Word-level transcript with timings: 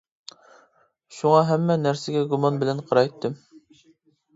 شۇڭا 1.19 1.43
ھەممە 1.51 1.77
نەرسىگە 1.85 2.27
گۇمان 2.35 2.61
بىلەن 2.65 2.87
قارايتتىم. 2.91 3.41